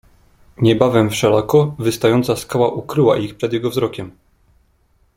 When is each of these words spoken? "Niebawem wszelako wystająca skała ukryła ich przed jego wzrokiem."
"Niebawem 0.57 1.09
wszelako 1.09 1.75
wystająca 1.79 2.35
skała 2.35 2.69
ukryła 2.71 3.17
ich 3.17 3.35
przed 3.35 3.53
jego 3.53 3.69
wzrokiem." 3.69 4.11